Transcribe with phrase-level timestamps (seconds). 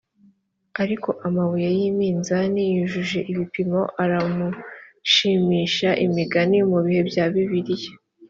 [0.83, 7.91] ariko amabuye y iminzani yujuje ibipimo aramushimisha imigani mu bihe bya bibiliya